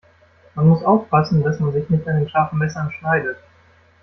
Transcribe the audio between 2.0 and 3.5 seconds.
an den scharfen Messern schneidet.